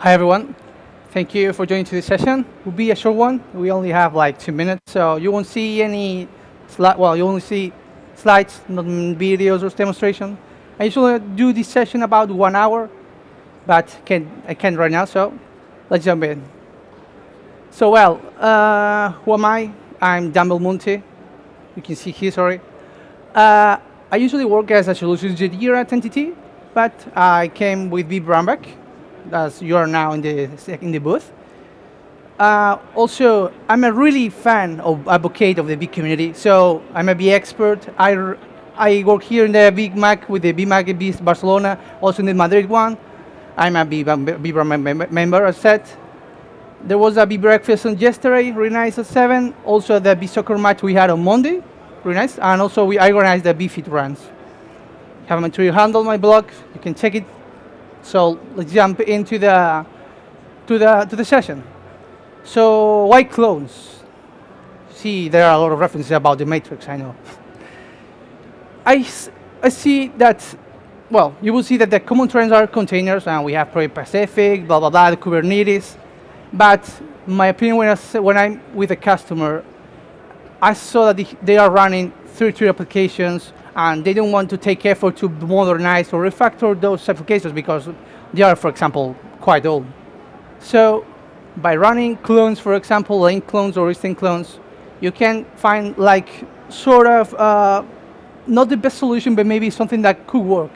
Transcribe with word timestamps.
Hi, 0.00 0.12
everyone. 0.12 0.54
Thank 1.10 1.34
you 1.34 1.52
for 1.52 1.66
joining 1.66 1.84
today's 1.84 2.04
session. 2.04 2.46
It 2.60 2.64
will 2.64 2.70
be 2.70 2.92
a 2.92 2.94
short 2.94 3.16
one. 3.16 3.42
We 3.52 3.72
only 3.72 3.90
have 3.90 4.14
like 4.14 4.38
two 4.38 4.52
minutes, 4.52 4.80
so 4.86 5.16
you 5.16 5.32
won't 5.32 5.48
see 5.48 5.82
any 5.82 6.28
slide. 6.68 6.96
Well, 6.96 7.16
you 7.16 7.26
only 7.26 7.40
see 7.40 7.72
slides, 8.14 8.60
not 8.68 8.84
videos 8.84 9.64
or 9.64 9.70
demonstration. 9.70 10.38
I 10.78 10.84
usually 10.84 11.18
do 11.18 11.52
this 11.52 11.66
session 11.66 12.04
about 12.04 12.30
one 12.30 12.54
hour, 12.54 12.88
but 13.66 13.98
can 14.04 14.30
I 14.46 14.54
can't 14.54 14.78
right 14.78 14.92
now. 14.92 15.04
So 15.04 15.36
let's 15.90 16.04
jump 16.04 16.22
in. 16.22 16.44
So 17.72 17.90
well, 17.90 18.20
uh, 18.38 19.10
who 19.24 19.34
am 19.34 19.44
I? 19.46 19.72
I'm 20.00 20.30
Dan 20.30 20.48
Belmonte. 20.48 21.02
You 21.74 21.82
can 21.82 21.96
see 21.96 22.12
here. 22.12 22.30
Sorry. 22.30 22.60
Uh, 23.34 23.78
I 24.12 24.16
usually 24.16 24.44
work 24.44 24.70
as 24.70 24.86
a 24.86 24.94
solutions 24.94 25.42
engineer 25.42 25.74
at 25.74 25.90
NTT, 25.90 26.36
but 26.72 26.94
I 27.16 27.48
came 27.48 27.90
with 27.90 28.08
vBrownBag 28.08 28.76
as 29.32 29.62
you 29.62 29.76
are 29.76 29.86
now 29.86 30.12
in 30.12 30.20
the 30.20 30.48
in 30.80 30.92
the 30.92 30.98
booth. 30.98 31.32
Uh, 32.38 32.78
also, 32.94 33.52
I'm 33.68 33.82
a 33.82 33.92
really 33.92 34.28
fan 34.28 34.78
of 34.80 35.08
advocate 35.08 35.58
of 35.58 35.66
the 35.66 35.76
vCommunity. 35.76 36.36
So 36.36 36.82
I'm 36.94 37.08
a 37.08 37.14
vExpert. 37.14 37.92
I, 37.98 38.36
I 38.76 39.02
work 39.02 39.24
here 39.24 39.44
in 39.44 39.50
the 39.50 39.72
VMUG 39.74 40.28
with 40.28 40.42
the 40.42 40.52
VMUG 40.52 40.96
B 40.96 41.12
Barcelona, 41.20 41.78
also 42.00 42.20
in 42.20 42.26
the 42.26 42.34
Madrid 42.34 42.68
one. 42.68 42.96
I'm 43.56 43.74
a 43.74 43.80
a 43.80 43.84
B, 43.84 44.04
B 44.04 44.52
member, 44.52 45.46
as 45.46 45.56
said. 45.56 45.82
There 46.84 46.96
was 46.96 47.16
a 47.16 47.26
B 47.26 47.36
breakfast 47.38 47.86
on 47.86 47.98
yesterday, 47.98 48.52
really 48.52 48.70
nice 48.70 48.98
at 49.00 49.06
7. 49.06 49.52
Also 49.64 49.98
the 49.98 50.14
B 50.14 50.28
soccer 50.28 50.56
match 50.56 50.80
we 50.80 50.94
had 50.94 51.10
on 51.10 51.24
Monday, 51.24 51.60
really 52.04 52.14
nice. 52.14 52.38
And 52.38 52.62
also 52.62 52.84
we 52.84 53.00
organized 53.00 53.42
the 53.42 53.52
B 53.52 53.66
fit 53.66 53.88
runs. 53.88 54.20
Have 55.26 55.38
a 55.38 55.40
material 55.40 55.74
handle 55.74 56.04
my 56.04 56.16
blog, 56.16 56.48
you 56.72 56.80
can 56.80 56.94
check 56.94 57.16
it 57.16 57.24
so 58.02 58.38
let's 58.54 58.72
jump 58.72 59.00
into 59.00 59.38
the 59.38 59.86
to 60.66 60.78
the 60.78 61.06
to 61.08 61.16
the 61.16 61.24
session. 61.24 61.62
So 62.44 63.06
why 63.06 63.24
clones? 63.24 64.00
See, 64.90 65.28
there 65.28 65.46
are 65.46 65.54
a 65.54 65.58
lot 65.58 65.72
of 65.72 65.78
references 65.78 66.10
about 66.12 66.38
the 66.38 66.46
matrix. 66.46 66.88
I 66.88 66.96
know. 66.96 67.14
I, 68.84 69.06
I 69.62 69.68
see 69.68 70.08
that. 70.16 70.42
Well, 71.10 71.36
you 71.40 71.52
will 71.52 71.62
see 71.62 71.76
that 71.76 71.90
the 71.90 72.00
common 72.00 72.28
trends 72.28 72.52
are 72.52 72.66
containers, 72.66 73.26
and 73.26 73.44
we 73.44 73.52
have 73.52 73.70
Project 73.70 73.94
Pacific, 73.94 74.66
blah 74.66 74.80
blah 74.80 74.90
blah, 74.90 75.14
Kubernetes. 75.14 75.96
But 76.52 76.90
my 77.26 77.48
opinion, 77.48 77.76
when, 77.76 77.88
I, 77.88 78.18
when 78.18 78.36
I'm 78.36 78.60
with 78.74 78.90
a 78.90 78.96
customer, 78.96 79.64
I 80.60 80.72
saw 80.72 81.12
that 81.12 81.36
they 81.42 81.58
are 81.58 81.70
running 81.70 82.12
third-tier 82.38 82.68
applications 82.68 83.52
and 83.74 84.04
they 84.04 84.14
don't 84.14 84.32
want 84.32 84.48
to 84.50 84.56
take 84.56 84.86
effort 84.86 85.16
to 85.16 85.28
modernize 85.28 86.12
or 86.12 86.22
refactor 86.22 86.80
those 86.80 87.08
applications 87.08 87.52
because 87.52 87.88
they 88.32 88.42
are, 88.42 88.56
for 88.56 88.70
example, 88.70 89.16
quite 89.40 89.66
old. 89.66 89.86
So 90.60 91.04
by 91.56 91.76
running 91.76 92.16
clones, 92.18 92.58
for 92.58 92.74
example, 92.74 93.20
link 93.20 93.46
clones 93.46 93.76
or 93.76 93.88
instant 93.88 94.18
clones, 94.18 94.60
you 95.00 95.12
can 95.12 95.44
find 95.56 95.96
like 95.98 96.28
sort 96.68 97.06
of 97.06 97.34
uh, 97.34 97.82
not 98.46 98.68
the 98.68 98.76
best 98.76 98.98
solution, 98.98 99.34
but 99.34 99.46
maybe 99.46 99.70
something 99.70 100.02
that 100.02 100.26
could 100.26 100.42
work. 100.42 100.72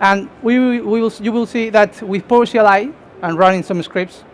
And 0.00 0.28
we, 0.42 0.80
we 0.80 1.00
will, 1.00 1.12
you 1.20 1.32
will 1.32 1.46
see 1.46 1.70
that 1.70 2.00
with 2.02 2.26
PowerCLI 2.26 2.92
and 3.22 3.38
running 3.38 3.62
some 3.62 3.82
scripts, 3.82 4.24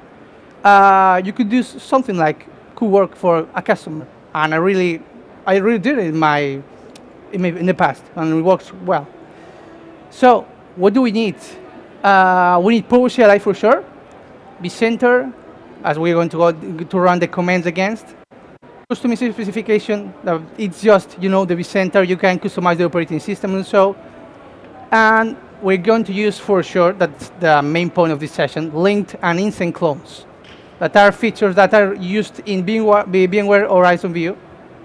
uh, 0.64 1.20
you 1.24 1.33
could 1.33 1.48
do 1.48 1.62
something 1.62 2.17
like 2.17 2.47
could 2.77 2.91
work 2.91 3.17
for 3.17 3.48
a 3.55 3.62
customer. 3.62 4.06
And 4.34 4.55
I 4.55 4.58
really, 4.58 5.02
I 5.47 5.56
really 5.56 5.78
did 5.78 5.98
it 5.98 6.06
in 6.06 6.19
my 6.19 6.61
in 7.33 7.66
the 7.66 7.75
past, 7.75 8.02
and 8.16 8.39
it 8.39 8.42
works 8.42 8.72
well. 8.84 9.06
So 10.11 10.47
what 10.77 10.92
do 10.92 11.02
we 11.02 11.12
need? 11.12 11.36
Uh, 12.02 12.61
we 12.62 12.75
need 12.75 12.89
PowerCLI 12.89 13.41
for 13.41 13.55
sure, 13.55 13.84
vCenter, 14.62 15.33
as 15.84 15.98
we're 15.98 16.14
going 16.14 16.28
to 16.30 16.36
go 16.36 16.52
to 16.52 16.98
run 16.98 17.19
the 17.19 17.28
commands 17.28 17.67
against. 17.67 18.06
Customization 18.91 19.33
specification, 19.33 20.14
uh, 20.24 20.40
it's 20.57 20.80
just, 20.80 21.17
you 21.20 21.29
know, 21.29 21.45
the 21.45 21.57
vCenter, 21.57 22.07
you 22.07 22.17
can 22.17 22.39
customize 22.39 22.77
the 22.77 22.84
operating 22.84 23.18
system 23.18 23.55
and 23.55 23.67
so. 23.67 23.96
And 24.92 25.36
we're 25.61 25.77
going 25.77 26.05
to 26.05 26.13
use 26.13 26.39
for 26.39 26.63
sure, 26.63 26.92
that's 26.92 27.30
the 27.40 27.63
main 27.63 27.90
point 27.90 28.13
of 28.13 28.20
this 28.20 28.30
session, 28.33 28.73
linked 28.73 29.17
and 29.23 29.40
instant 29.40 29.74
clones. 29.74 30.27
That 30.78 30.95
are 30.96 31.11
features 31.11 31.55
that 31.57 31.74
are 31.74 31.95
used 31.95 32.40
in 32.46 32.64
VMware, 32.64 33.07
VMware 33.07 33.68
Horizon 33.68 34.13
View, 34.13 34.36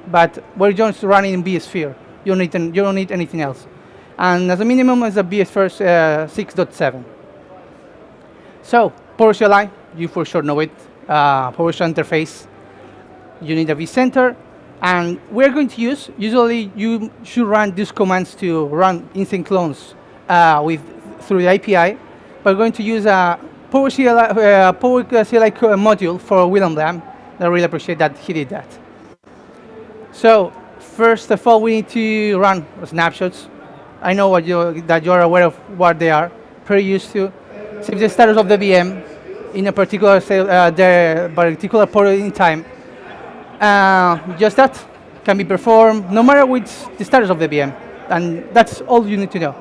but 0.07 0.43
we're 0.57 0.73
just 0.73 1.03
running 1.03 1.33
in 1.33 1.43
vSphere. 1.43 1.95
You 2.23 2.35
don't 2.35 2.39
need, 2.39 2.75
you 2.75 2.83
don't 2.83 2.95
need 2.95 3.11
anything 3.11 3.41
else. 3.41 3.67
And 4.17 4.51
as 4.51 4.59
a 4.59 4.65
minimum, 4.65 5.03
it's 5.03 5.17
a 5.17 5.23
vSphere 5.23 5.81
uh, 5.81 6.27
6.7. 6.27 7.03
So, 8.61 8.93
PowerCLI, 9.17 9.71
you 9.97 10.07
for 10.07 10.25
sure 10.25 10.43
know 10.43 10.59
it. 10.59 10.71
Uh, 11.07 11.51
PowerShell 11.51 11.93
interface. 11.93 12.47
You 13.41 13.55
need 13.55 13.69
a 13.69 13.75
vCenter. 13.75 14.35
And 14.81 15.19
we're 15.29 15.51
going 15.51 15.67
to 15.67 15.81
use, 15.81 16.09
usually 16.17 16.71
you 16.75 17.11
should 17.23 17.45
run 17.47 17.73
these 17.75 17.91
commands 17.91 18.33
to 18.35 18.65
run 18.67 19.07
instant 19.13 19.45
clones 19.45 19.93
uh, 20.27 20.61
with, 20.63 20.81
through 21.21 21.43
the 21.43 21.47
API. 21.47 21.97
But 22.43 22.53
we're 22.53 22.59
going 22.59 22.71
to 22.73 22.83
use 22.83 23.05
a 23.05 23.39
PowerCLI, 23.71 24.29
uh, 24.31 24.73
PowerCLI 24.73 25.51
module 25.77 26.19
for 26.19 26.47
William 26.47 26.75
Lam. 26.75 27.01
I 27.39 27.45
really 27.47 27.63
appreciate 27.63 27.97
that 27.99 28.17
he 28.17 28.33
did 28.33 28.49
that. 28.49 28.80
So 30.11 30.53
First 30.81 31.31
of 31.31 31.47
all, 31.47 31.61
we 31.61 31.75
need 31.75 31.89
to 31.89 32.37
run 32.37 32.65
snapshots. 32.85 33.47
I 34.01 34.13
know 34.13 34.35
you, 34.37 34.81
that 34.81 35.03
you're 35.05 35.21
aware 35.21 35.43
of 35.43 35.55
what 35.77 35.99
they 35.99 36.09
are, 36.09 36.31
pretty 36.65 36.83
used 36.83 37.11
to. 37.13 37.31
Save 37.81 37.99
the 37.99 38.09
status 38.09 38.37
of 38.37 38.47
the 38.49 38.57
VM 38.57 39.03
in 39.53 39.67
a 39.67 39.71
particular, 39.71 40.17
uh, 40.17 40.71
the 40.71 41.31
particular 41.33 41.85
point 41.85 42.19
in 42.19 42.31
time. 42.31 42.65
Uh, 43.59 44.37
just 44.37 44.57
that 44.57 44.83
can 45.23 45.37
be 45.37 45.45
performed 45.45 46.11
no 46.11 46.23
matter 46.23 46.45
which 46.45 46.69
the 46.97 47.05
status 47.05 47.29
of 47.29 47.39
the 47.39 47.47
VM. 47.47 47.73
And 48.09 48.43
that's 48.53 48.81
all 48.81 49.07
you 49.07 49.17
need 49.17 49.31
to 49.31 49.39
know. 49.39 49.55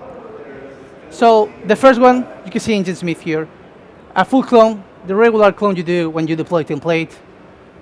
So 1.11 1.53
the 1.67 1.77
first 1.77 2.01
one, 2.01 2.27
you 2.45 2.51
can 2.51 2.61
see 2.61 2.73
Nginx 2.73 3.21
here. 3.21 3.47
A 4.17 4.25
full 4.25 4.43
clone, 4.43 4.83
the 5.07 5.15
regular 5.15 5.53
clone 5.53 5.77
you 5.77 5.83
do 5.83 6.11
when 6.11 6.27
you 6.27 6.35
deploy 6.35 6.65
template, 6.65 7.13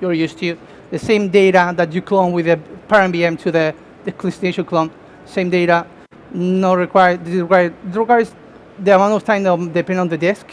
you're 0.01 0.13
used 0.13 0.39
to 0.39 0.59
the 0.91 0.99
same 0.99 1.29
data 1.29 1.73
that 1.77 1.93
you 1.93 2.03
clone 2.03 2.33
with 2.33 2.47
the 2.47 2.57
parent 2.89 3.15
VM 3.15 3.39
to 3.41 3.51
the, 3.51 3.75
the 4.05 4.13
destination 4.13 4.65
clone, 4.65 4.91
same 5.25 5.51
data, 5.51 5.87
no 6.33 6.75
required, 6.75 7.25
this 7.25 7.35
requires, 7.35 7.73
requires 7.85 8.35
the 8.79 8.95
amount 8.95 9.15
of 9.15 9.25
time 9.25 9.43
that 9.43 9.57
depending 9.73 9.99
on 9.99 10.09
the 10.09 10.19
disk, 10.19 10.47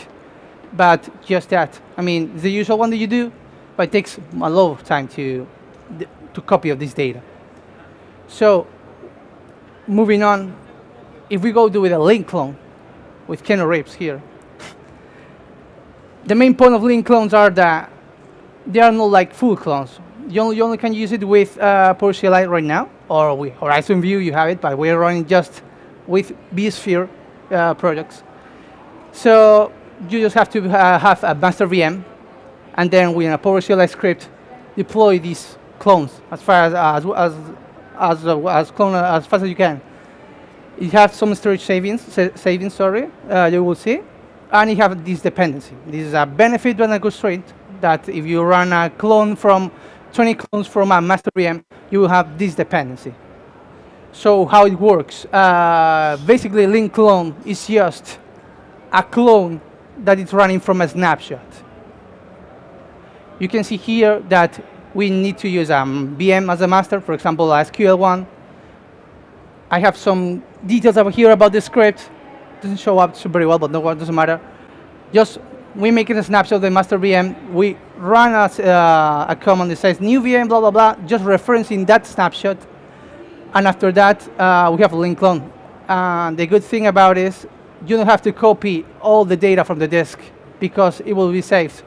but 0.73 1.09
just 1.23 1.49
that. 1.49 1.79
I 1.95 2.01
mean, 2.01 2.35
the 2.37 2.49
usual 2.49 2.77
one 2.77 2.89
that 2.89 2.97
you 2.97 3.07
do, 3.07 3.31
but 3.77 3.89
it 3.89 3.91
takes 3.91 4.17
a 4.17 4.49
lot 4.49 4.71
of 4.71 4.83
time 4.83 5.07
to, 5.09 5.47
to 6.33 6.41
copy 6.41 6.69
of 6.69 6.79
this 6.79 6.93
data. 6.93 7.21
So, 8.27 8.67
moving 9.87 10.23
on, 10.23 10.55
if 11.29 11.41
we 11.41 11.51
go 11.51 11.69
do 11.69 11.81
with 11.81 11.91
a 11.91 11.99
link 11.99 12.27
clone, 12.27 12.57
with 13.27 13.43
kernel 13.43 13.67
rips 13.67 13.93
here, 13.93 14.21
the 16.25 16.35
main 16.35 16.55
point 16.55 16.73
of 16.73 16.83
link 16.83 17.05
clones 17.05 17.33
are 17.33 17.49
that 17.51 17.91
they 18.65 18.79
are 18.79 18.91
not 18.91 19.05
like 19.05 19.33
full 19.33 19.55
clones 19.55 19.99
you 20.27 20.41
only, 20.41 20.57
you 20.57 20.63
only 20.63 20.77
can 20.77 20.93
use 20.93 21.11
it 21.11 21.23
with 21.23 21.57
uh, 21.59 21.93
PowerCLI 21.97 22.49
right 22.49 22.63
now, 22.63 22.89
or 23.09 23.37
with 23.37 23.53
Horizon 23.53 24.01
View 24.01 24.17
you 24.19 24.33
have 24.33 24.49
it, 24.49 24.61
but 24.61 24.77
we're 24.77 24.97
running 24.97 25.25
just 25.25 25.61
with 26.07 26.33
vSphere 26.53 27.09
uh, 27.51 27.73
projects. 27.73 28.23
So 29.11 29.71
you 30.09 30.19
just 30.19 30.35
have 30.35 30.49
to 30.51 30.69
uh, 30.69 30.99
have 30.99 31.23
a 31.23 31.35
master 31.35 31.67
VM, 31.67 32.03
and 32.75 32.91
then 32.91 33.13
with 33.13 33.31
a 33.31 33.37
PowerCLI 33.37 33.89
script, 33.89 34.29
deploy 34.75 35.19
these 35.19 35.57
clones 35.79 36.21
as 36.31 36.41
far 36.41 36.65
as 36.65 36.73
as 36.73 37.05
as 37.05 37.33
as, 37.97 38.27
uh, 38.27 38.47
as 38.47 38.71
clone 38.71 38.95
uh, 38.95 39.17
as 39.17 39.25
fast 39.25 39.43
as 39.43 39.49
you 39.49 39.55
can. 39.55 39.81
You 40.79 40.89
have 40.89 41.13
some 41.13 41.33
storage 41.35 41.61
savings, 41.61 42.01
sa 42.01 42.27
savings, 42.35 42.73
sorry, 42.73 43.09
uh, 43.29 43.45
you 43.45 43.63
will 43.63 43.75
see, 43.75 44.01
and 44.51 44.69
you 44.69 44.75
have 44.77 45.05
this 45.05 45.21
dependency. 45.21 45.75
This 45.87 46.07
is 46.07 46.13
a 46.13 46.25
benefit 46.25 46.79
and 46.81 46.93
a 46.93 46.99
constraint 46.99 47.45
that 47.79 48.09
if 48.09 48.25
you 48.25 48.41
run 48.41 48.73
a 48.73 48.89
clone 48.89 49.35
from 49.35 49.71
20 50.15 50.33
clones 50.35 50.67
from 50.67 50.91
a 50.93 51.01
master 51.01 51.29
VM, 51.35 51.63
you 51.91 51.99
will 51.99 52.07
have 52.07 52.37
this 52.37 52.55
dependency. 52.55 53.13
So 54.13 54.45
how 54.45 54.65
it 54.65 54.79
works? 54.79 55.25
Uh, 55.25 56.17
basically, 56.25 56.65
link 56.65 56.93
clone 56.93 57.35
is 57.45 57.67
just 57.67 58.17
a 58.93 59.03
clone 59.03 59.59
that 59.97 60.17
is 60.17 60.31
running 60.31 60.61
from 60.61 60.79
a 60.79 60.87
snapshot. 60.87 61.45
You 63.39 63.49
can 63.49 63.65
see 63.65 63.75
here 63.75 64.21
that 64.29 64.63
we 64.93 65.09
need 65.09 65.37
to 65.39 65.49
use 65.49 65.69
a 65.69 65.79
um, 65.79 66.15
VM 66.17 66.49
as 66.49 66.61
a 66.61 66.67
master, 66.67 67.01
for 67.01 67.13
example, 67.13 67.47
SQL1. 67.49 68.25
I 69.69 69.79
have 69.79 69.97
some 69.97 70.41
details 70.65 70.95
over 70.95 71.09
here 71.09 71.31
about 71.31 71.51
the 71.51 71.59
script. 71.59 72.09
Doesn't 72.61 72.77
show 72.77 72.97
up 72.99 73.17
very 73.17 73.45
well, 73.45 73.59
but 73.59 73.69
no, 73.69 73.89
it 73.89 73.99
doesn't 73.99 74.15
matter. 74.15 74.39
Just 75.11 75.39
we 75.75 75.91
make 75.91 76.09
a 76.09 76.23
snapshot 76.23 76.57
of 76.57 76.61
the 76.61 76.71
master 76.71 76.97
VM. 76.97 77.51
We 77.51 77.77
run 77.97 78.31
a, 78.31 78.63
uh, 78.63 79.25
a 79.29 79.35
command 79.35 79.71
that 79.71 79.77
says 79.77 79.99
new 79.99 80.21
VM, 80.21 80.47
blah, 80.47 80.59
blah, 80.59 80.71
blah, 80.71 80.95
just 81.05 81.23
referencing 81.23 81.85
that 81.87 82.05
snapshot. 82.07 82.57
And 83.53 83.67
after 83.67 83.91
that, 83.91 84.27
uh, 84.39 84.71
we 84.75 84.81
have 84.81 84.93
a 84.93 84.97
link 84.97 85.19
clone. 85.19 85.51
And 85.87 86.37
the 86.37 86.47
good 86.47 86.63
thing 86.63 86.87
about 86.87 87.17
it 87.17 87.25
is 87.27 87.47
you 87.85 87.97
don't 87.97 88.07
have 88.07 88.21
to 88.23 88.31
copy 88.31 88.85
all 89.01 89.25
the 89.25 89.37
data 89.37 89.63
from 89.63 89.79
the 89.79 89.87
disk 89.87 90.19
because 90.59 91.01
it 91.01 91.13
will 91.13 91.31
be 91.31 91.41
saved. 91.41 91.83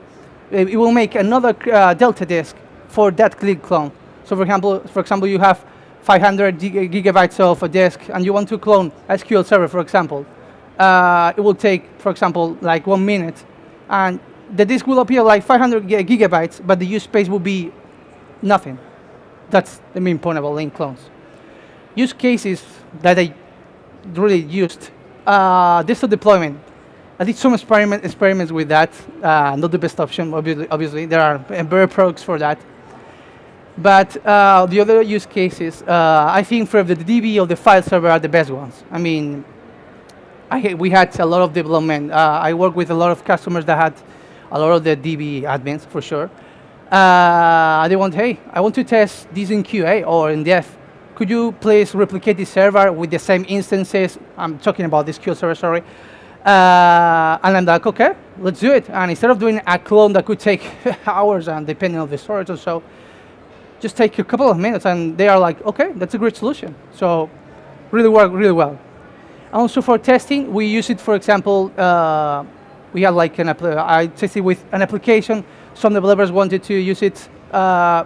It 0.51 0.69
it 0.69 0.77
will 0.77 0.93
make 0.93 1.15
another 1.15 1.55
uh, 1.73 1.95
Delta 1.95 2.25
disk 2.25 2.57
for 2.89 3.11
that 3.13 3.43
link 3.43 3.63
clone. 3.63 3.91
So 4.25 4.37
for 4.37 4.43
example, 4.43 4.81
for 4.81 5.01
example, 5.01 5.29
you 5.29 5.39
have 5.39 5.65
500 6.03 6.59
gig- 6.59 6.93
gigabytes 6.93 7.41
of 7.41 7.63
a 7.63 7.69
disk 7.69 8.01
and 8.09 8.25
you 8.25 8.33
want 8.33 8.49
to 8.51 8.59
clone 8.59 8.93
SQL 9.09 9.45
Server, 9.45 9.69
for 9.69 9.81
example. 9.81 10.25
Uh, 10.79 11.33
it 11.37 11.41
will 11.41 11.55
take, 11.55 11.85
for 11.99 12.11
example, 12.11 12.57
like 12.61 12.87
one 12.87 13.05
minute, 13.05 13.45
and 13.89 14.21
the 14.55 14.65
disk 14.65 14.87
will 14.87 15.01
appear 15.01 15.23
like 15.23 15.45
500 15.45 15.85
gigabytes, 15.85 16.65
but 16.65 16.79
the 16.79 16.87
use 16.87 17.05
space 17.05 17.29
will 17.29 17.39
be 17.39 17.73
nothing. 18.43 18.79
That's 19.51 19.81
the 19.95 20.01
main 20.01 20.19
point 20.19 20.39
about 20.39 20.55
link 20.55 20.75
clones. 20.75 21.01
Use 21.95 22.13
cases 22.13 22.65
that 23.03 23.19
I 23.19 23.35
really 24.15 24.41
used. 24.41 24.91
Uh, 25.27 25.83
desktop 25.83 26.11
deployment. 26.11 26.59
I 27.19 27.25
did 27.25 27.37
some 27.37 27.53
experiment, 27.53 28.05
experiments 28.05 28.53
with 28.53 28.69
that. 28.69 28.93
Uh, 29.23 29.57
not 29.57 29.71
the 29.73 29.79
best 29.79 29.99
option, 29.99 30.33
obviously. 30.33 30.69
obviously. 30.69 31.07
There 31.07 31.21
are 31.21 31.39
better 31.39 31.89
products 31.89 32.23
for 32.23 32.39
that. 32.39 32.59
But 33.77 34.25
uh, 34.27 34.67
the 34.67 34.81
other 34.81 35.03
use 35.03 35.27
cases, 35.27 35.83
uh, 35.83 36.27
I 36.31 36.43
think 36.43 36.69
for 36.69 36.83
the 36.83 36.97
DB 36.97 37.41
or 37.41 37.47
the 37.47 37.57
file 37.57 37.83
server 37.83 38.09
are 38.09 38.19
the 38.19 38.29
best 38.29 38.51
ones. 38.51 38.83
I 38.91 38.99
mean, 38.99 39.45
I, 40.51 40.75
we 40.75 40.91
had 40.91 41.19
a 41.21 41.27
lot 41.27 41.43
of 41.43 41.53
development. 41.53 42.11
Uh, 42.11 42.41
I 42.43 42.55
work 42.55 42.75
with 42.75 42.91
a 42.91 42.95
lot 42.95 43.11
of 43.11 43.25
customers 43.25 43.65
that 43.67 43.77
had 43.77 43.95
a 44.51 44.59
lot 44.59 44.73
of 44.73 44.85
the 44.85 44.97
DB 44.97 45.43
admins 45.43 45.87
for 45.87 46.01
sure. 46.01 46.31
Uh, 46.91 47.87
they 47.87 47.97
want, 47.97 48.15
hey, 48.15 48.41
I 48.51 48.61
want 48.61 48.75
to 48.77 48.85
test 48.85 49.33
this 49.35 49.51
in 49.51 49.63
QA 49.63 50.07
or 50.07 50.31
in 50.31 50.43
dev. 50.43 50.67
Could 51.17 51.29
you 51.29 51.53
please 51.53 51.95
replicate 51.95 52.39
this 52.39 52.49
server 52.49 52.91
with 52.93 53.11
the 53.11 53.19
same 53.19 53.45
instances? 53.47 54.19
I'm 54.39 54.59
talking 54.59 54.87
about 54.87 55.05
this 55.05 55.19
SQL 55.19 55.37
server, 55.37 55.55
sorry. 55.55 55.83
Uh, 56.47 57.39
and 57.43 57.57
I'm 57.57 57.65
like, 57.67 57.87
okay, 57.87 58.15
let's 58.39 58.61
do 58.61 58.73
it. 58.73 58.89
And 58.89 59.11
instead 59.11 59.31
of 59.31 59.39
doing 59.39 59.61
a 59.67 59.79
clone 59.79 60.15
that 60.15 60.25
could 60.25 60.41
take 60.41 60.63
hours 61.07 61.49
and 61.49 61.67
depending 61.67 62.01
on 62.01 62.09
the 62.09 62.17
storage 62.17 62.49
or 62.49 62.57
so, 62.57 62.83
just 63.81 63.97
take 63.97 64.19
a 64.19 64.25
couple 64.25 64.51
of 64.51 64.57
minutes 64.57 64.87
and 64.87 65.19
they 65.19 65.29
are 65.29 65.39
like, 65.39 65.61
okay, 65.67 65.93
that's 65.97 66.15
a 66.15 66.19
great 66.19 66.37
solution. 66.37 66.75
So 66.95 67.29
really 67.91 68.09
work 68.09 68.33
really 68.33 68.53
well. 68.53 68.79
Also 69.53 69.81
for 69.81 69.99
testing, 69.99 70.53
we 70.53 70.67
use 70.67 70.91
it, 70.91 71.01
for 71.01 71.15
example, 71.15 71.73
uh, 71.79 72.45
we 72.93 73.03
had 73.03 73.15
like 73.15 73.39
an, 73.39 73.49
I 73.49 74.07
tested 74.09 74.43
with 74.43 74.65
an 74.73 74.83
application. 74.83 75.45
Some 75.75 75.95
developers 75.95 76.31
wanted 76.31 76.63
to 76.65 76.75
use 76.75 77.03
it 77.03 77.29
uh, 77.53 78.05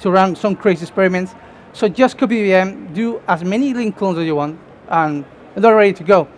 to 0.00 0.10
run 0.10 0.36
some 0.36 0.54
crazy 0.54 0.82
experiments. 0.82 1.34
So 1.72 1.88
just 1.88 2.18
copy 2.18 2.48
VM, 2.48 2.92
do 2.92 3.22
as 3.26 3.42
many 3.44 3.72
link 3.72 3.96
clones 3.96 4.18
as 4.18 4.26
you 4.26 4.34
want, 4.34 4.58
and 4.88 5.24
they're 5.54 5.74
ready 5.74 5.94
to 5.94 6.04
go. 6.04 6.28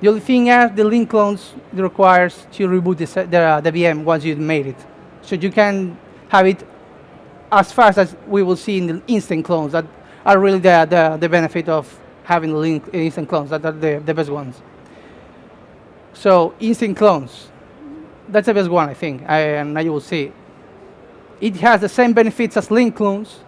The 0.00 0.08
only 0.08 0.20
thing 0.20 0.46
is 0.46 0.70
the 0.74 0.84
link 0.84 1.10
clones 1.10 1.54
requires 1.72 2.46
to 2.52 2.68
reboot 2.68 2.98
the, 2.98 3.26
the, 3.26 3.38
uh, 3.38 3.60
the 3.60 3.72
VM 3.72 4.04
once 4.04 4.24
you've 4.24 4.38
made 4.38 4.68
it. 4.68 4.86
So 5.22 5.34
you 5.34 5.50
can 5.50 5.98
have 6.28 6.46
it 6.46 6.64
as 7.50 7.72
fast 7.72 7.98
as 7.98 8.16
we 8.26 8.42
will 8.42 8.56
see 8.56 8.78
in 8.78 8.86
the 8.86 9.02
instant 9.06 9.44
clones 9.44 9.72
that 9.72 9.84
are 10.24 10.38
really 10.38 10.60
the, 10.60 10.86
the, 10.88 11.16
the 11.20 11.28
benefit 11.28 11.68
of 11.68 11.98
having 12.28 12.54
link 12.54 12.84
instant 12.92 13.26
clones 13.26 13.48
that 13.48 13.64
are 13.64 13.72
the, 13.72 14.02
the 14.04 14.12
best 14.12 14.28
ones. 14.28 14.60
So 16.12 16.54
instant 16.60 16.94
clones, 16.94 17.48
that's 18.28 18.44
the 18.44 18.52
best 18.52 18.68
one 18.68 18.86
I 18.86 18.92
think, 18.92 19.22
I, 19.26 19.40
and 19.60 19.72
now 19.72 19.80
you 19.80 19.92
will 19.92 20.02
see. 20.02 20.30
It 21.40 21.56
has 21.56 21.80
the 21.80 21.88
same 21.88 22.12
benefits 22.12 22.58
as 22.58 22.70
link 22.70 22.96
clones, 22.96 23.40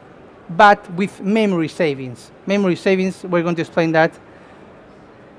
but 0.49 0.91
with 0.95 1.21
memory 1.21 1.69
savings. 1.69 2.31
Memory 2.47 2.77
savings, 2.77 3.23
we're 3.23 3.43
going 3.43 3.55
to 3.57 3.61
explain 3.61 3.93
that. 3.93 4.19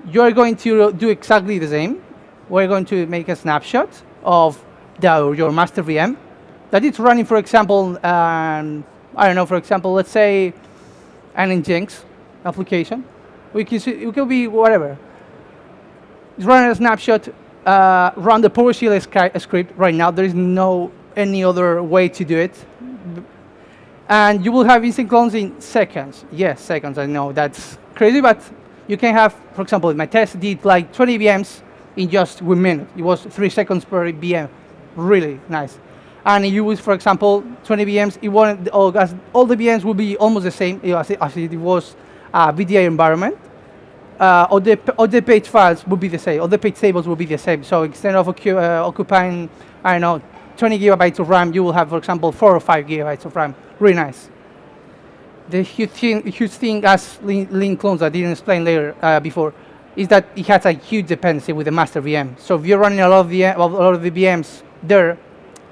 You're 0.06 0.34
going 0.34 0.56
to 0.58 0.92
do 0.94 1.10
exactly 1.10 1.58
the 1.58 1.68
same. 1.68 2.00
We're 2.48 2.68
going 2.68 2.86
to 2.86 3.08
make 3.08 3.28
a 3.28 3.36
snapshot 3.36 3.90
of 4.24 4.64
the, 5.00 5.32
your 5.32 5.52
master 5.52 5.82
VM 5.82 6.16
that 6.70 6.86
it's 6.86 7.00
running, 7.00 7.26
for 7.26 7.38
example, 7.38 7.98
um, 8.06 8.86
I 9.16 9.26
don't 9.26 9.36
know, 9.36 9.48
for 9.48 9.58
example, 9.58 9.94
let's 9.94 10.12
say 10.12 10.54
an 11.34 11.50
Nginx 11.64 12.04
application. 12.46 13.04
We 13.54 13.66
can 13.66 13.80
see, 13.80 13.92
it 13.92 14.14
could 14.14 14.30
be 14.30 14.48
whatever. 14.48 14.98
Running 16.38 16.72
a 16.72 16.76
snapshot, 16.76 17.28
uh, 17.66 18.12
run 18.16 18.42
the 18.42 18.50
PowerShell 18.50 18.96
sci- 18.96 19.40
script 19.40 19.74
right 19.78 19.94
now. 19.94 20.12
There 20.12 20.26
is 20.26 20.34
no 20.34 20.92
any 21.16 21.44
other 21.44 21.84
way 21.84 22.08
to 22.10 22.24
do 22.24 22.38
it. 22.38 22.66
And 24.08 24.44
you 24.44 24.52
will 24.52 24.64
have 24.64 24.84
instant 24.84 25.10
clones 25.10 25.34
in 25.34 25.60
seconds. 25.62 26.26
Yes, 26.32 26.62
seconds, 26.62 26.98
I 26.98 27.06
know 27.06 27.32
that's 27.32 27.78
crazy, 27.96 28.22
but 28.22 28.42
you 28.88 28.98
can 28.98 29.14
have, 29.14 29.36
for 29.54 29.62
example, 29.62 29.94
my 29.94 30.06
test 30.06 30.40
did 30.40 30.64
like 30.66 30.92
20 30.94 31.20
VMs 31.20 31.62
in 31.96 32.10
just 32.10 32.42
one 32.42 32.62
minute. 32.62 32.88
It 32.98 33.04
was 33.04 33.22
three 33.22 33.50
seconds 33.50 33.86
per 33.86 34.12
VM. 34.12 34.50
Really 34.96 35.40
nice. 35.48 35.78
And 36.26 36.46
you 36.46 36.70
use, 36.70 36.80
for 36.80 36.94
example, 36.94 37.44
20 37.64 37.86
VMs, 37.86 38.18
it 38.22 38.30
won't, 38.30 38.68
all, 38.70 38.96
all 39.34 39.46
the 39.46 39.56
VMs 39.56 39.84
will 39.84 39.94
be 39.94 40.18
almost 40.18 40.44
the 40.44 40.52
same 40.52 40.80
as 40.84 41.10
it 41.10 41.52
was 41.60 41.96
a 42.34 42.54
VDI 42.54 42.88
environment. 42.88 43.38
Uh, 44.20 44.48
all, 44.52 44.60
the, 44.60 44.78
all 44.98 45.08
the 45.08 45.22
page 45.22 45.48
files 45.48 45.86
will 45.88 45.98
be 45.98 46.08
the 46.08 46.20
same, 46.20 46.42
all 46.42 46.48
the 46.48 46.58
page 46.58 46.76
tables 46.76 47.08
will 47.08 47.16
be 47.16 47.26
the 47.26 47.38
same. 47.38 47.64
So 47.64 47.84
instead 47.84 48.14
of 48.14 48.28
occu- 48.28 48.56
uh, 48.56 48.88
occupying, 48.88 49.50
I 49.84 49.94
don't 49.98 50.02
know, 50.02 50.22
20 50.58 50.78
gigabytes 50.78 51.18
of 51.18 51.28
RAM, 51.28 51.54
you 51.54 51.64
will 51.64 51.72
have, 51.72 51.90
for 51.90 51.98
example, 51.98 52.32
four 52.32 52.56
or 52.56 52.60
five 52.60 52.86
gigabytes 52.86 53.26
of 53.26 53.36
RAM. 53.36 53.56
Really 53.80 53.96
nice. 53.96 54.30
The 55.50 55.64
huge 55.64 55.90
thing, 55.90 56.32
huge 56.32 56.52
thing 56.52 56.86
as 56.86 57.20
link, 57.24 57.50
link 57.52 57.80
clones 57.80 58.04
I 58.04 58.10
didn't 58.10 58.32
explain 58.32 58.64
later 58.64 58.96
uh, 59.02 59.20
before 59.20 59.54
is 59.96 60.08
that 60.08 60.28
it 60.36 60.46
has 60.48 60.66
a 60.66 60.72
huge 60.72 61.08
dependency 61.08 61.52
with 61.52 61.66
the 61.66 61.72
master 61.72 62.02
VM. 62.02 62.40
So 62.40 62.56
if 62.56 62.66
you're 62.66 62.78
running 62.78 63.00
a 63.00 63.10
lot 63.10 63.26
of, 63.26 63.32
a 63.32 63.58
lot 63.58 63.94
of 63.96 64.02
the 64.02 64.12
VMs 64.12 64.62
there, 64.84 65.18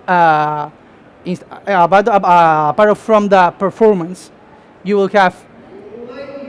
uh, 0.07 0.69
uh, 1.25 1.31
uh, 1.67 2.73
apart 2.73 2.97
from 2.97 3.29
the 3.29 3.51
performance, 3.51 4.31
you 4.83 4.97
will 4.97 5.07
have 5.09 5.45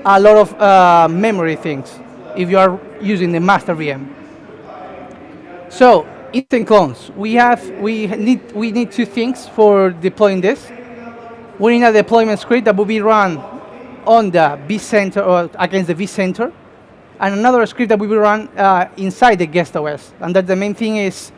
a 0.04 0.20
lot 0.20 0.36
of 0.36 0.60
uh, 0.60 1.08
memory 1.08 1.56
things 1.56 1.98
if 2.36 2.48
you 2.48 2.58
are 2.58 2.78
using 3.00 3.32
the 3.32 3.40
master 3.40 3.74
VM. 3.74 4.08
So 5.68 6.06
instant 6.32 6.66
clones, 6.66 7.10
we 7.16 7.34
have 7.34 7.68
we 7.80 8.06
need 8.06 8.52
we 8.52 8.72
need 8.72 8.92
two 8.92 9.06
things 9.06 9.48
for 9.48 9.90
deploying 9.90 10.40
this. 10.40 10.70
We 11.58 11.78
need 11.78 11.84
a 11.84 11.92
deployment 11.92 12.40
script 12.40 12.64
that 12.64 12.76
will 12.76 12.86
be 12.86 13.00
run 13.00 13.38
on 14.06 14.30
the 14.30 14.58
vCenter 14.66 15.26
or 15.26 15.50
against 15.58 15.88
the 15.88 15.94
vCenter, 15.94 16.52
and 17.20 17.34
another 17.34 17.64
script 17.66 17.90
that 17.90 17.98
will 17.98 18.08
be 18.08 18.16
run 18.16 18.48
uh, 18.56 18.88
inside 18.96 19.36
the 19.36 19.46
guest 19.46 19.76
OS. 19.76 20.12
And 20.20 20.34
that 20.34 20.46
the 20.46 20.56
main 20.56 20.74
thing 20.74 20.96
is 20.96 21.32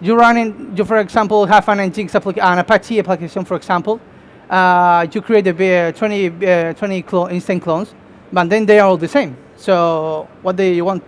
you 0.00 0.16
run 0.16 0.36
in, 0.36 0.76
you 0.76 0.84
for 0.84 0.98
example 0.98 1.46
have 1.46 1.68
an 1.68 1.78
Nginx 1.78 2.14
application, 2.14 2.48
an 2.48 2.58
Apache 2.58 2.98
application, 2.98 3.44
for 3.44 3.56
example. 3.56 4.00
Uh, 4.48 5.06
you 5.12 5.20
create 5.20 5.46
a 5.46 5.88
uh, 5.88 5.92
20, 5.92 6.46
uh, 6.46 6.72
20 6.72 7.02
clo- 7.02 7.28
instant 7.28 7.62
clones, 7.62 7.94
but 8.32 8.48
then 8.48 8.66
they 8.66 8.78
are 8.78 8.88
all 8.88 8.96
the 8.96 9.08
same. 9.08 9.36
So 9.56 10.28
what 10.42 10.56
they 10.56 10.80
want, 10.82 11.02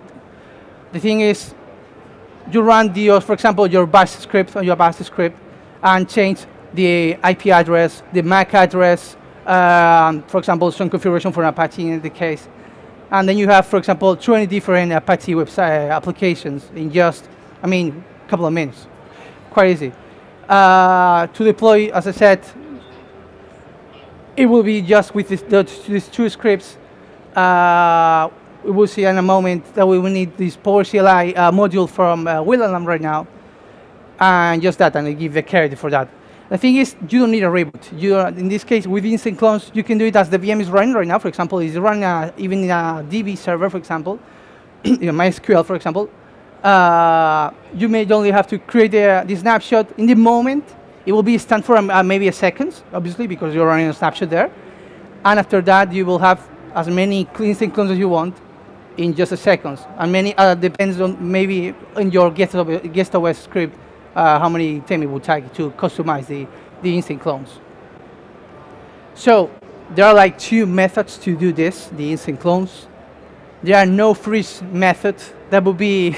the 0.92 1.00
thing 1.00 1.20
is, 1.20 1.54
you 2.50 2.62
run 2.62 2.92
the, 2.92 3.20
for 3.20 3.32
example, 3.32 3.66
your 3.66 3.86
bash 3.86 4.10
script 4.10 4.56
on 4.56 4.64
your 4.64 4.76
bash 4.76 4.96
script 4.96 5.38
and 5.82 6.08
change 6.08 6.46
the 6.74 7.16
IP 7.28 7.46
address, 7.48 8.02
the 8.12 8.22
MAC 8.22 8.54
address, 8.54 9.16
um, 9.46 10.22
for 10.24 10.38
example, 10.38 10.70
some 10.70 10.90
configuration 10.90 11.32
for 11.32 11.44
Apache 11.44 11.86
in 11.86 12.00
the 12.00 12.10
case. 12.10 12.48
And 13.10 13.28
then 13.28 13.36
you 13.36 13.48
have, 13.48 13.66
for 13.66 13.76
example, 13.76 14.14
20 14.16 14.46
different 14.46 14.92
Apache 14.92 15.34
website 15.34 15.90
uh, 15.90 15.92
applications 15.92 16.68
in 16.74 16.92
just, 16.92 17.28
I 17.62 17.66
mean, 17.66 18.04
a 18.24 18.28
couple 18.28 18.46
of 18.46 18.52
minutes. 18.52 18.86
Quite 19.50 19.70
easy. 19.70 19.92
Uh, 20.48 21.26
to 21.28 21.44
deploy, 21.44 21.88
as 21.90 22.06
I 22.06 22.12
said, 22.12 22.44
it 24.36 24.46
will 24.46 24.62
be 24.62 24.80
just 24.80 25.14
with 25.14 25.28
these 25.28 26.08
two 26.08 26.28
scripts. 26.28 26.76
Uh, 27.34 28.28
we 28.64 28.72
will 28.72 28.87
see 28.87 29.04
in 29.04 29.16
a 29.16 29.22
moment 29.22 29.75
that 29.75 29.87
we 29.87 29.99
will 29.99 30.10
need 30.10 30.37
this 30.37 30.56
PowerCLI 30.56 31.37
uh, 31.37 31.50
module 31.50 31.88
from 31.88 32.26
uh, 32.26 32.42
William 32.42 32.72
Lam 32.72 32.84
right 32.84 33.00
now, 33.00 33.26
and 34.18 34.60
just 34.60 34.78
that, 34.78 34.96
and 34.96 35.06
I 35.06 35.12
give 35.12 35.32
the 35.32 35.42
credit 35.42 35.78
for 35.78 35.90
that. 35.90 36.08
The 36.50 36.58
thing 36.58 36.76
is, 36.76 36.96
you 37.08 37.20
don't 37.20 37.30
need 37.30 37.44
a 37.44 37.49
reboot. 37.49 37.96
You, 37.96 38.18
in 38.18 38.49
this 38.49 38.64
case, 38.64 38.84
with 38.84 39.04
instant 39.04 39.38
clones, 39.38 39.70
you 39.72 39.84
can 39.84 39.99
do 39.99 40.06
it 40.06 40.16
as 40.16 40.28
the 40.28 40.38
VM 40.38 40.60
is 40.60 40.68
running 40.68 40.94
right 40.94 41.06
now. 41.06 41.20
For 41.20 41.28
example, 41.28 41.60
it's 41.60 41.76
running 41.76 42.02
uh, 42.02 42.32
even 42.37 42.64
in 42.64 42.70
a 42.70 43.06
DB 43.08 43.38
server, 43.38 43.70
for 43.70 43.76
example, 43.76 44.18
in 44.84 44.99
MySQL, 44.99 45.64
for 45.64 45.76
example. 45.76 46.10
Uh, 46.62 47.52
you 47.72 47.88
may 47.88 48.04
only 48.10 48.32
have 48.32 48.49
to 48.49 48.58
create 48.58 48.90
the, 48.90 49.22
the 49.26 49.37
snapshot 49.37 49.96
in 49.96 50.06
the 50.06 50.16
moment. 50.16 50.64
It 51.06 51.12
will 51.12 51.22
be 51.22 51.38
stand 51.38 51.64
for 51.64 51.76
um, 51.76 51.88
uh, 51.88 52.02
maybe 52.02 52.26
a 52.26 52.32
second, 52.32 52.82
obviously, 52.92 53.28
because 53.28 53.54
you're 53.54 53.66
running 53.66 53.87
a 53.87 53.94
snapshot 53.94 54.28
there. 54.28 54.50
And 55.25 55.38
after 55.38 55.60
that, 55.62 55.92
you 55.92 56.04
will 56.04 56.18
have 56.18 56.46
as 56.74 56.88
many 56.88 57.24
clean 57.24 57.50
instant 57.50 57.74
clones 57.74 57.90
as 57.90 57.98
you 57.98 58.08
want 58.08 58.36
in 58.96 59.14
just 59.14 59.32
a 59.32 59.36
seconds. 59.36 59.80
And 59.98 60.12
many 60.12 60.36
uh, 60.36 60.54
depends 60.54 61.00
on 61.00 61.16
maybe 61.20 61.74
in 61.96 62.10
your 62.10 62.30
guest 62.30 62.54
OS, 62.54 63.38
script 63.38 63.76
uh, 64.14 64.38
how 64.38 64.48
many 64.48 64.80
time 64.80 65.02
it 65.02 65.06
will 65.06 65.20
take 65.20 65.52
to 65.54 65.70
customize 65.72 66.26
the, 66.26 66.46
the 66.82 66.96
instant 66.96 67.20
clones. 67.20 67.58
So 69.14 69.50
there 69.94 70.06
are 70.06 70.14
like 70.14 70.38
two 70.38 70.66
methods 70.66 71.18
to 71.18 71.36
do 71.36 71.52
this, 71.52 71.88
the 71.88 72.12
instant 72.12 72.40
clones. 72.40 72.86
There 73.62 73.76
are 73.76 73.86
no 73.86 74.14
freeze 74.14 74.62
method. 74.62 75.16
That 75.50 75.64
would 75.64 75.76
be, 75.76 76.16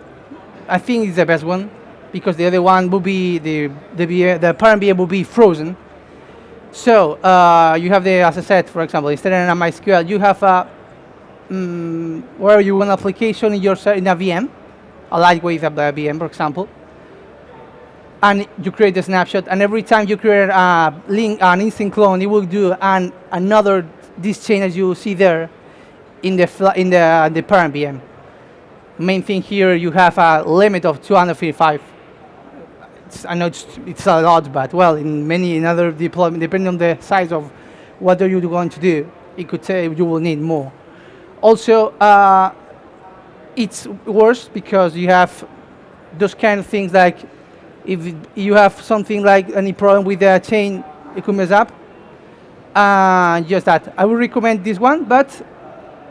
I 0.68 0.78
think, 0.78 1.08
is 1.08 1.16
the 1.16 1.26
best 1.26 1.44
one. 1.44 1.70
because 2.12 2.36
the 2.36 2.46
other 2.46 2.62
one 2.62 2.90
will 2.90 3.00
be 3.00 3.38
the 3.38 3.70
the, 3.94 4.06
the 4.38 4.54
parent 4.54 4.82
VM 4.82 4.96
will 4.96 5.06
be 5.06 5.22
frozen. 5.22 5.76
So 6.72 7.14
uh, 7.14 7.78
you 7.80 7.90
have 7.90 8.04
the, 8.04 8.20
as 8.22 8.38
I 8.38 8.42
said, 8.42 8.68
for 8.68 8.82
example, 8.82 9.08
instead 9.10 9.32
of 9.32 9.48
an 9.48 9.58
MySQL, 9.58 10.08
you 10.08 10.18
have 10.18 10.42
a 10.42 10.68
mm, 11.48 12.22
where 12.38 12.60
you 12.60 12.76
want 12.76 12.90
application 12.90 13.54
in 13.54 13.62
your 13.62 13.76
in 13.94 14.06
a 14.06 14.14
VM, 14.14 14.48
a 15.10 15.18
lightweight 15.18 15.62
VM, 15.62 16.18
for 16.18 16.26
example, 16.26 16.68
and 18.22 18.46
you 18.62 18.70
create 18.70 18.96
a 18.96 19.02
snapshot. 19.02 19.48
And 19.48 19.62
every 19.62 19.82
time 19.82 20.08
you 20.08 20.16
create 20.16 20.50
a 20.50 20.94
link, 21.08 21.42
an 21.42 21.60
instant 21.62 21.92
clone, 21.92 22.20
it 22.20 22.26
will 22.26 22.44
do 22.44 22.72
an 22.74 23.12
another 23.32 23.88
this 24.18 24.44
chain 24.46 24.62
as 24.62 24.76
you 24.76 24.94
see 24.94 25.14
there 25.14 25.48
in 26.22 26.36
the 26.36 26.72
in 26.76 26.90
the 26.90 27.30
the 27.32 27.42
parent 27.42 27.74
VM. 27.74 28.00
Main 28.98 29.22
thing 29.22 29.40
here, 29.42 29.74
you 29.74 29.92
have 29.92 30.18
a 30.18 30.42
limit 30.42 30.84
of 30.84 31.00
255 31.00 31.80
it's, 33.08 33.24
I 33.24 33.34
know 33.34 33.46
it's, 33.46 33.66
it's 33.86 34.06
a 34.06 34.20
lot, 34.20 34.52
but 34.52 34.74
well, 34.74 34.96
in 34.96 35.26
many 35.26 35.56
in 35.56 35.64
other 35.64 35.90
deployment, 35.90 36.40
depending 36.40 36.68
on 36.68 36.76
the 36.76 36.98
size 37.00 37.32
of 37.32 37.50
what 37.98 38.20
are 38.20 38.28
you 38.28 38.40
going 38.40 38.68
to 38.68 38.80
do, 38.80 39.10
it 39.36 39.48
could 39.48 39.64
say 39.64 39.88
you 39.88 40.04
will 40.04 40.20
need 40.20 40.40
more. 40.40 40.70
Also, 41.40 41.88
uh, 41.98 42.52
it's 43.56 43.86
worse 44.04 44.48
because 44.48 44.94
you 44.94 45.08
have 45.08 45.48
those 46.18 46.34
kind 46.34 46.60
of 46.60 46.66
things 46.66 46.92
like 46.92 47.18
if 47.86 48.14
you 48.34 48.54
have 48.54 48.80
something 48.82 49.22
like 49.22 49.48
any 49.50 49.72
problem 49.72 50.04
with 50.04 50.20
the 50.20 50.38
chain, 50.44 50.84
it 51.16 51.24
could 51.24 51.34
mess 51.34 51.50
up. 51.50 51.72
Uh, 52.74 53.40
just 53.42 53.64
that. 53.64 53.94
I 53.96 54.04
would 54.04 54.18
recommend 54.18 54.62
this 54.62 54.78
one, 54.78 55.04
but 55.04 55.30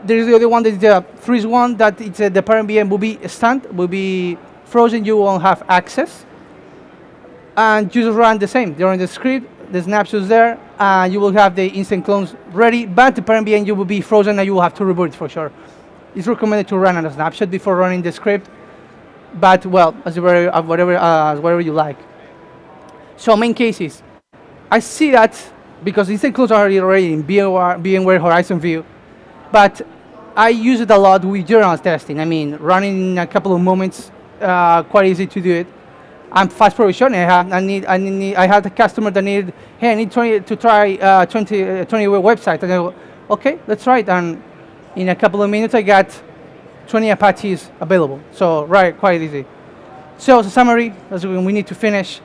there 0.04 0.18
is 0.18 0.26
the 0.26 0.34
other 0.34 0.48
one 0.48 0.62
that 0.64 0.70
is 0.70 0.78
the 0.78 1.04
freeze 1.16 1.46
one 1.46 1.76
that 1.76 2.00
it's 2.00 2.20
uh, 2.20 2.28
the 2.28 2.42
parent 2.42 2.68
VM 2.68 2.88
will 2.88 2.98
be 2.98 3.18
stunned, 3.28 3.64
will 3.66 3.88
be 3.88 4.36
frozen. 4.64 5.04
You 5.04 5.18
won't 5.18 5.42
have 5.42 5.62
access 5.68 6.26
and 7.58 7.92
you 7.92 8.02
just 8.02 8.16
run 8.16 8.38
the 8.38 8.46
same. 8.46 8.72
During 8.72 9.00
the 9.00 9.08
script, 9.08 9.72
the 9.72 9.82
snapshots 9.82 10.28
there, 10.28 10.58
and 10.78 11.12
you 11.12 11.18
will 11.18 11.32
have 11.32 11.56
the 11.56 11.66
instant 11.66 12.04
clones 12.04 12.36
ready, 12.52 12.86
but 12.86 13.16
the 13.16 13.20
parent 13.20 13.48
VM 13.48 13.66
you 13.66 13.74
will 13.74 13.84
be 13.84 14.00
frozen 14.00 14.38
and 14.38 14.46
you 14.46 14.54
will 14.54 14.62
have 14.62 14.74
to 14.74 14.84
reboot 14.84 15.12
for 15.12 15.28
sure. 15.28 15.50
It's 16.14 16.28
recommended 16.28 16.68
to 16.68 16.78
run 16.78 16.96
on 16.96 17.04
a 17.04 17.12
snapshot 17.12 17.50
before 17.50 17.74
running 17.74 18.00
the 18.00 18.12
script, 18.12 18.48
but 19.34 19.66
well, 19.66 19.94
as 20.04 20.18
whatever, 20.20 20.62
whatever, 20.62 20.96
uh, 20.96 21.34
whatever 21.40 21.60
you 21.60 21.72
like. 21.72 21.98
So 23.16 23.36
main 23.36 23.54
cases, 23.54 24.04
I 24.70 24.78
see 24.78 25.10
that 25.10 25.34
because 25.82 26.08
instant 26.10 26.36
clones 26.36 26.52
are 26.52 26.70
already 26.70 27.12
in 27.12 27.24
VMware 27.24 28.22
Horizon 28.22 28.60
View, 28.60 28.84
but 29.50 29.84
I 30.36 30.50
use 30.50 30.80
it 30.80 30.90
a 30.92 30.96
lot 30.96 31.24
with 31.24 31.44
general 31.44 31.76
testing. 31.76 32.20
I 32.20 32.24
mean, 32.24 32.54
running 32.56 33.10
in 33.10 33.18
a 33.18 33.26
couple 33.26 33.52
of 33.52 33.60
moments, 33.60 34.12
uh, 34.40 34.84
quite 34.84 35.06
easy 35.06 35.26
to 35.26 35.40
do 35.40 35.52
it. 35.52 35.66
I'm 36.30 36.48
fast 36.48 36.76
provisioning. 36.76 37.20
I, 37.20 37.24
have, 37.24 37.52
I 37.52 37.60
need, 37.60 37.86
I 37.86 37.96
need, 37.96 38.36
I 38.36 38.46
had 38.46 38.64
a 38.66 38.70
customer 38.70 39.10
that 39.10 39.22
needed, 39.22 39.54
hey, 39.78 39.92
I 39.92 39.94
need 39.94 40.12
20 40.12 40.40
to 40.40 40.56
try 40.56 40.94
uh, 40.96 41.26
20, 41.26 41.62
uh, 41.62 41.84
20 41.84 42.04
website. 42.06 42.62
And 42.62 42.72
I 42.72 42.76
go, 42.76 42.94
okay, 43.30 43.58
let's 43.66 43.84
try 43.84 43.98
it. 43.98 44.08
And 44.08 44.42
in 44.96 45.08
a 45.08 45.16
couple 45.16 45.42
of 45.42 45.50
minutes, 45.50 45.74
I 45.74 45.82
got 45.82 46.22
20 46.88 47.10
Apaches 47.10 47.70
available. 47.80 48.20
So, 48.32 48.64
right, 48.64 48.96
quite 48.96 49.20
easy. 49.22 49.46
So, 50.18 50.40
as 50.40 50.46
a 50.46 50.50
summary, 50.50 50.92
as 51.10 51.26
we 51.26 51.52
need 51.52 51.66
to 51.68 51.74
finish, 51.74 52.20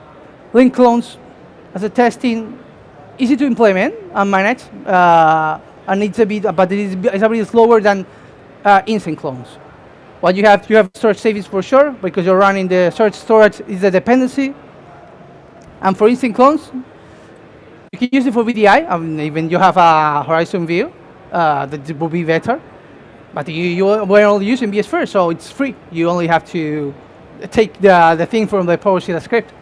link 0.51 0.73
clones 0.73 1.17
as 1.73 1.83
a 1.83 1.89
testing, 1.89 2.59
easy 3.17 3.35
to 3.35 3.45
implement 3.45 3.95
and 4.13 4.31
manage, 4.31 4.63
uh, 4.85 5.59
and 5.87 6.03
it's 6.03 6.19
a 6.19 6.25
bit, 6.25 6.43
but 6.55 6.71
it 6.71 6.79
is, 6.79 6.95
it's 7.05 7.23
a 7.23 7.29
bit 7.29 7.47
slower 7.47 7.81
than 7.81 8.05
uh, 8.63 8.81
instant 8.85 9.17
clones. 9.17 9.47
What 10.23 10.37
you 10.37 10.45
have, 10.45 10.69
you 10.69 10.77
have 10.77 10.89
storage 10.93 11.17
savings 11.17 11.47
for 11.47 11.61
sure, 11.61 11.91
because 11.91 12.25
you're 12.25 12.37
running 12.37 12.69
the 12.69 12.91
storage 12.91 13.15
storage 13.15 13.59
is 13.67 13.83
a 13.83 13.91
dependency. 13.91 14.53
And 15.81 15.97
for 15.97 16.07
instant 16.07 16.33
clones, 16.33 16.71
you 17.91 17.99
can 17.99 18.07
use 18.09 18.25
it 18.25 18.33
for 18.33 18.45
VDI, 18.45 18.89
I 18.89 18.97
mean, 18.97 19.19
even 19.19 19.49
you 19.49 19.57
have 19.57 19.75
a 19.75 20.23
Horizon 20.23 20.65
View, 20.65 20.93
uh, 21.29 21.65
that 21.65 21.99
will 21.99 22.07
be 22.07 22.23
better. 22.23 22.61
But 23.33 23.49
you, 23.49 23.65
you 23.65 23.83
were 23.83 24.23
only 24.23 24.45
using 24.45 24.71
vSphere, 24.71 25.09
so 25.09 25.29
it's 25.29 25.51
free. 25.51 25.75
You 25.91 26.07
only 26.07 26.27
have 26.27 26.49
to 26.51 26.93
take 27.51 27.73
the, 27.81 28.15
the 28.17 28.25
thing 28.25 28.47
from 28.47 28.65
the 28.65 28.77
PowerShell 28.77 29.21
script. 29.21 29.53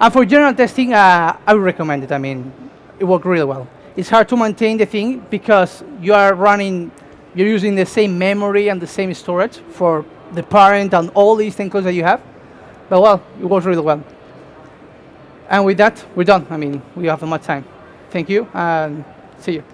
And 0.00 0.12
for 0.12 0.24
general 0.24 0.54
testing, 0.54 0.92
uh, 0.92 1.38
I 1.46 1.54
would 1.54 1.62
recommend 1.62 2.02
it. 2.02 2.10
I 2.10 2.18
mean, 2.18 2.52
it 2.98 3.04
worked 3.04 3.26
really 3.26 3.44
well. 3.44 3.68
It's 3.94 4.08
hard 4.08 4.28
to 4.30 4.36
maintain 4.36 4.76
the 4.76 4.86
thing 4.86 5.24
because 5.30 5.84
you 6.00 6.14
are 6.14 6.34
running, 6.34 6.90
you're 7.34 7.48
using 7.48 7.74
the 7.74 7.86
same 7.86 8.18
memory 8.18 8.68
and 8.68 8.80
the 8.80 8.86
same 8.86 9.12
storage 9.14 9.58
for 9.70 10.04
the 10.32 10.42
parent 10.42 10.94
and 10.94 11.10
all 11.14 11.36
these 11.36 11.54
things 11.54 11.72
that 11.72 11.94
you 11.94 12.04
have. 12.04 12.20
But 12.88 13.00
well, 13.00 13.22
it 13.40 13.44
works 13.44 13.66
really 13.66 13.82
well. 13.82 14.02
And 15.48 15.64
with 15.64 15.78
that, 15.78 16.04
we're 16.14 16.24
done. 16.24 16.46
I 16.50 16.56
mean, 16.56 16.80
we 16.94 17.06
have 17.06 17.22
much 17.22 17.42
time. 17.42 17.64
Thank 18.10 18.28
you 18.28 18.48
and 18.54 19.04
see 19.38 19.54
you. 19.54 19.64